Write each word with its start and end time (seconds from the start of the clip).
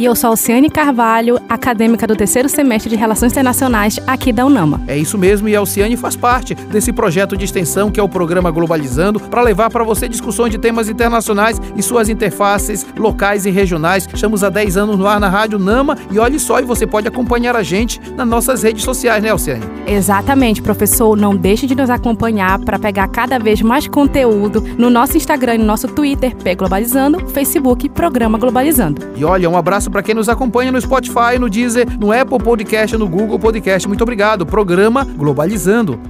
E 0.00 0.04
eu 0.06 0.16
sou 0.16 0.30
Alciane 0.30 0.70
Carvalho, 0.70 1.38
acadêmica 1.46 2.06
do 2.06 2.16
terceiro 2.16 2.48
semestre 2.48 2.88
de 2.88 2.96
Relações 2.96 3.32
Internacionais 3.32 4.00
aqui 4.06 4.32
da 4.32 4.46
UNAMA. 4.46 4.80
É 4.86 4.96
isso 4.96 5.18
mesmo, 5.18 5.46
e 5.46 5.54
a 5.54 5.58
Alciane 5.58 5.94
faz 5.94 6.16
parte 6.16 6.54
desse 6.54 6.90
projeto 6.90 7.36
de 7.36 7.44
extensão 7.44 7.90
que 7.90 8.00
é 8.00 8.02
o 8.02 8.08
programa 8.08 8.50
Globalizando, 8.50 9.20
para 9.20 9.42
levar 9.42 9.68
para 9.68 9.84
você 9.84 10.08
discussões 10.08 10.52
de 10.52 10.56
temas 10.56 10.88
internacionais 10.88 11.60
e 11.76 11.82
suas 11.82 12.08
interfaces 12.08 12.86
locais 12.96 13.44
e 13.44 13.50
regionais. 13.50 14.08
Estamos 14.10 14.42
há 14.42 14.48
10 14.48 14.78
anos 14.78 14.98
no 14.98 15.06
ar 15.06 15.20
na 15.20 15.28
Rádio 15.28 15.58
Nama 15.58 15.98
e 16.10 16.18
olhe 16.18 16.38
só, 16.38 16.60
e 16.60 16.64
você 16.64 16.86
pode 16.86 17.06
acompanhar 17.06 17.54
a 17.54 17.62
gente 17.62 18.00
nas 18.16 18.26
nossas 18.26 18.62
redes 18.62 18.82
sociais, 18.82 19.22
né, 19.22 19.28
Alciane? 19.28 19.66
Exatamente, 19.86 20.62
professor. 20.62 21.14
Não 21.14 21.36
deixe 21.36 21.66
de 21.66 21.74
nos 21.74 21.90
acompanhar 21.90 22.58
para 22.60 22.78
pegar 22.78 23.06
cada 23.08 23.38
vez 23.38 23.60
mais 23.60 23.86
conteúdo 23.86 24.64
no 24.78 24.88
nosso 24.88 25.18
Instagram 25.18 25.56
e 25.56 25.58
no 25.58 25.66
nosso 25.66 25.88
Twitter, 25.88 26.34
P 26.36 26.54
Globalizando, 26.54 27.28
Facebook, 27.28 27.86
Programa 27.90 28.38
Globalizando. 28.38 29.02
E 29.14 29.22
olha, 29.26 29.50
um 29.50 29.58
abraço 29.58 29.89
para 29.90 30.02
quem 30.02 30.14
nos 30.14 30.28
acompanha 30.28 30.72
no 30.72 30.80
Spotify, 30.80 31.38
no 31.38 31.50
Deezer, 31.50 31.86
no 31.98 32.12
Apple 32.12 32.38
Podcast, 32.38 32.96
no 32.96 33.08
Google 33.08 33.38
Podcast. 33.38 33.86
Muito 33.88 34.02
obrigado. 34.02 34.46
Programa 34.46 35.04
Globalizando. 35.04 36.00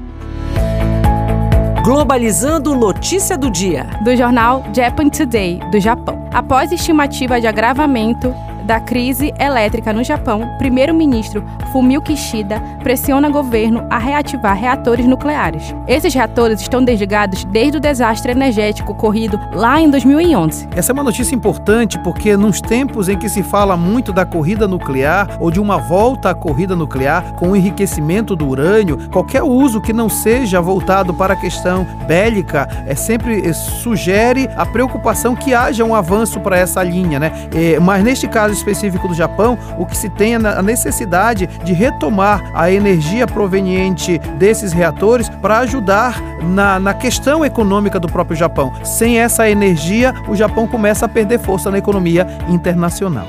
Globalizando 1.82 2.76
notícia 2.76 3.38
do 3.38 3.50
dia. 3.50 3.86
Do 4.04 4.14
jornal 4.14 4.64
Japan 4.74 5.08
Today, 5.08 5.60
do 5.72 5.80
Japão. 5.80 6.28
Após 6.32 6.70
estimativa 6.70 7.40
de 7.40 7.46
agravamento 7.46 8.32
da 8.64 8.80
crise 8.80 9.32
elétrica 9.38 9.92
no 9.92 10.04
Japão, 10.04 10.48
primeiro-ministro 10.58 11.44
Fumio 11.72 12.00
Kishida 12.02 12.60
pressiona 12.82 13.28
o 13.28 13.32
governo 13.32 13.86
a 13.90 13.98
reativar 13.98 14.56
reatores 14.56 15.06
nucleares. 15.06 15.74
Esses 15.86 16.12
reatores 16.12 16.60
estão 16.60 16.82
desligados 16.82 17.44
desde 17.44 17.78
o 17.78 17.80
desastre 17.80 18.32
energético 18.32 18.92
ocorrido 18.92 19.38
lá 19.52 19.80
em 19.80 19.90
2011. 19.90 20.68
Essa 20.74 20.92
é 20.92 20.94
uma 20.94 21.04
notícia 21.04 21.34
importante 21.34 21.98
porque 22.00 22.36
nos 22.36 22.60
tempos 22.60 23.08
em 23.08 23.16
que 23.16 23.28
se 23.28 23.42
fala 23.42 23.76
muito 23.76 24.12
da 24.12 24.24
corrida 24.24 24.66
nuclear 24.66 25.36
ou 25.40 25.50
de 25.50 25.60
uma 25.60 25.78
volta 25.78 26.30
à 26.30 26.34
corrida 26.34 26.74
nuclear 26.74 27.34
com 27.34 27.50
o 27.50 27.56
enriquecimento 27.56 28.34
do 28.34 28.48
urânio, 28.48 29.08
qualquer 29.10 29.42
uso 29.42 29.80
que 29.80 29.92
não 29.92 30.08
seja 30.08 30.60
voltado 30.60 31.14
para 31.14 31.34
a 31.34 31.36
questão 31.36 31.86
bélica 32.06 32.68
é 32.86 32.94
sempre 32.94 33.46
é, 33.46 33.52
sugere 33.52 34.48
a 34.56 34.66
preocupação 34.66 35.34
que 35.34 35.54
haja 35.54 35.84
um 35.84 35.94
avanço 35.94 36.40
para 36.40 36.58
essa 36.58 36.82
linha, 36.82 37.18
né? 37.18 37.32
É, 37.54 37.78
mas 37.78 38.02
neste 38.02 38.28
caso 38.28 38.49
específico 38.52 39.08
do 39.08 39.14
Japão, 39.14 39.58
o 39.78 39.86
que 39.86 39.96
se 39.96 40.08
tem 40.08 40.34
é 40.34 40.36
a 40.36 40.62
necessidade 40.62 41.46
de 41.64 41.72
retomar 41.72 42.50
a 42.54 42.70
energia 42.70 43.26
proveniente 43.26 44.18
desses 44.38 44.72
reatores 44.72 45.28
para 45.28 45.58
ajudar 45.58 46.20
na, 46.42 46.78
na 46.78 46.94
questão 46.94 47.44
econômica 47.44 47.98
do 47.98 48.08
próprio 48.08 48.36
Japão. 48.36 48.72
Sem 48.84 49.18
essa 49.18 49.48
energia, 49.48 50.14
o 50.28 50.34
Japão 50.34 50.66
começa 50.66 51.06
a 51.06 51.08
perder 51.08 51.38
força 51.38 51.70
na 51.70 51.78
economia 51.78 52.26
internacional. 52.48 53.26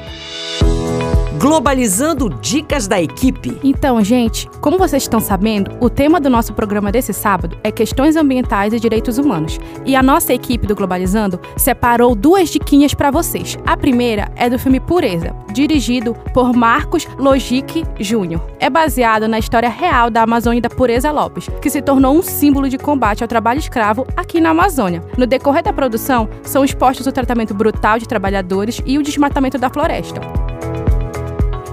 Globalizando 1.41 2.29
Dicas 2.29 2.87
da 2.87 3.01
Equipe. 3.01 3.57
Então, 3.63 3.99
gente, 4.03 4.47
como 4.61 4.77
vocês 4.77 5.01
estão 5.01 5.19
sabendo, 5.19 5.75
o 5.79 5.89
tema 5.89 6.19
do 6.19 6.29
nosso 6.29 6.53
programa 6.53 6.91
desse 6.91 7.11
sábado 7.13 7.57
é 7.63 7.71
questões 7.71 8.15
ambientais 8.15 8.73
e 8.73 8.79
direitos 8.79 9.17
humanos. 9.17 9.59
E 9.83 9.95
a 9.95 10.03
nossa 10.03 10.35
equipe 10.35 10.67
do 10.67 10.75
Globalizando 10.75 11.39
separou 11.57 12.13
duas 12.13 12.49
diquinhas 12.49 12.93
para 12.93 13.09
vocês. 13.09 13.57
A 13.65 13.75
primeira 13.75 14.31
é 14.35 14.51
do 14.51 14.59
filme 14.59 14.79
Pureza, 14.79 15.35
dirigido 15.51 16.13
por 16.31 16.53
Marcos 16.53 17.07
Logic 17.17 17.83
Jr. 17.97 18.39
É 18.59 18.69
baseado 18.69 19.27
na 19.27 19.39
história 19.39 19.67
real 19.67 20.11
da 20.11 20.21
Amazônia 20.21 20.61
da 20.61 20.69
Pureza 20.69 21.11
Lopes, 21.11 21.49
que 21.59 21.71
se 21.71 21.81
tornou 21.81 22.15
um 22.15 22.21
símbolo 22.21 22.69
de 22.69 22.77
combate 22.77 23.23
ao 23.23 23.27
trabalho 23.27 23.57
escravo 23.57 24.05
aqui 24.15 24.39
na 24.39 24.51
Amazônia. 24.51 25.01
No 25.17 25.25
decorrer 25.25 25.63
da 25.63 25.73
produção, 25.73 26.29
são 26.43 26.63
expostos 26.63 27.07
o 27.07 27.11
tratamento 27.11 27.55
brutal 27.55 27.97
de 27.97 28.07
trabalhadores 28.07 28.79
e 28.85 28.99
o 28.99 29.01
desmatamento 29.01 29.57
da 29.57 29.71
floresta. 29.71 30.21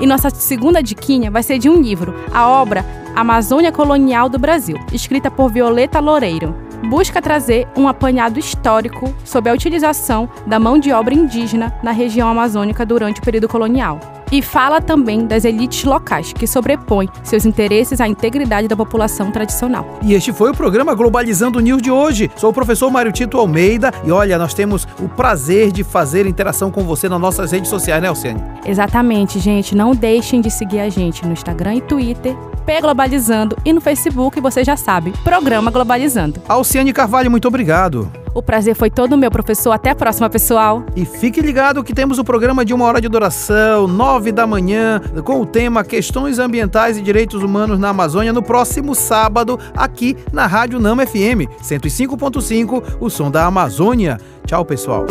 E 0.01 0.07
nossa 0.07 0.31
segunda 0.31 0.83
diquinha 0.83 1.31
vai 1.31 1.43
ser 1.43 1.59
de 1.59 1.69
um 1.69 1.81
livro, 1.81 2.15
a 2.33 2.49
obra 2.49 2.85
Amazônia 3.17 3.73
Colonial 3.73 4.29
do 4.29 4.39
Brasil, 4.39 4.77
escrita 4.93 5.31
por 5.31 5.51
Violeta 5.51 5.99
Loureiro. 5.99 6.55
Busca 6.89 7.21
trazer 7.21 7.67
um 7.77 7.89
apanhado 7.89 8.39
histórico 8.39 9.13
sobre 9.25 9.51
a 9.51 9.55
utilização 9.55 10.29
da 10.47 10.61
mão 10.61 10.79
de 10.79 10.93
obra 10.93 11.13
indígena 11.13 11.75
na 11.83 11.91
região 11.91 12.29
amazônica 12.29 12.87
durante 12.87 13.21
o 13.21 13.25
período 13.25 13.49
colonial 13.49 14.18
e 14.31 14.43
fala 14.43 14.81
também 14.81 15.27
das 15.27 15.45
elites 15.45 15.85
locais, 15.85 16.33
que 16.33 16.47
sobrepõem 16.47 17.09
seus 17.23 17.45
interesses 17.45 18.01
à 18.01 18.09
integridade 18.09 18.69
da 18.69 18.77
população 18.77 19.31
tradicional. 19.31 19.99
E 20.03 20.15
este 20.15 20.33
foi 20.33 20.51
o 20.51 20.55
programa 20.55 20.95
Globalizando 20.95 21.61
News 21.61 21.83
de 21.83 21.91
hoje. 21.91 22.31
Sou 22.37 22.51
o 22.51 22.53
professor 22.53 22.91
Mário 22.91 23.13
Tito 23.13 23.39
Almeida 23.39 23.93
e 24.05 24.11
olha, 24.11 24.39
nós 24.39 24.55
temos 24.55 24.87
o 25.01 25.09
prazer 25.09 25.73
de 25.73 25.85
fazer 25.85 26.27
interação 26.27 26.71
com 26.71 26.85
você 26.85 27.09
nas 27.09 27.21
nossas 27.21 27.53
redes 27.53 27.69
sociais, 27.69 28.03
né, 28.03 28.09
Alciane? 28.09 28.43
Exatamente, 28.65 29.39
gente. 29.39 29.75
Não 29.75 29.93
deixem 29.93 30.41
de 30.41 30.51
seguir 30.51 30.81
a 30.81 30.89
gente 30.89 31.25
no 31.27 31.33
Instagram 31.33 31.77
e 31.77 31.81
Twitter, 31.81 32.37
P 32.65 32.81
Globalizando, 32.81 33.57
e 33.65 33.73
no 33.73 33.81
Facebook, 33.81 34.41
você 34.41 34.63
já 34.63 34.77
sabe, 34.77 35.13
Programa 35.25 35.71
Globalizando. 35.71 36.41
Alciane 36.49 36.93
Carvalho, 36.93 37.31
muito 37.31 37.49
obrigado. 37.49 38.11
O 38.39 38.43
prazer 38.43 38.77
foi 38.77 38.89
todo 38.89 39.19
meu, 39.19 39.33
professor. 39.33 39.73
Até 39.73 39.91
a 39.91 39.97
próxima, 39.97 40.31
pessoal. 40.31 40.85
E 40.95 41.05
fique 41.05 41.41
ligado 41.41 41.83
que 41.83 41.93
temos 41.93 42.21
o 42.21 42.25
programa 42.25 42.65
de 42.65 42.73
uma 42.73 42.85
hora 42.85 43.01
de 43.01 43.09
duração, 43.09 43.89
nove 43.89 44.31
da 44.31 44.47
manhã, 44.47 45.01
com 45.25 45.41
o 45.41 45.45
tema 45.45 45.83
Questões 45.83 46.39
Ambientais 46.39 46.97
e 46.97 47.03
Direitos 47.03 47.43
Humanos 47.43 47.81
na 47.81 47.89
Amazônia, 47.89 48.33
no 48.33 48.41
próximo 48.41 48.95
sábado, 48.95 49.59
aqui 49.77 50.17
na 50.33 50.47
Rádio 50.47 50.79
Nama 50.79 51.05
FM 51.05 51.51
105.5, 51.61 52.99
o 53.01 53.11
som 53.11 53.29
da 53.29 53.45
Amazônia. 53.45 54.19
Tchau, 54.47 54.65
pessoal. 54.65 55.05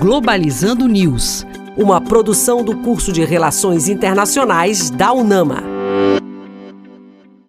Globalizando 0.00 0.88
News, 0.88 1.46
uma 1.76 2.00
produção 2.00 2.64
do 2.64 2.78
curso 2.78 3.12
de 3.12 3.26
Relações 3.26 3.88
Internacionais 3.88 4.88
da 4.88 5.12
UNAMA. 5.12 5.62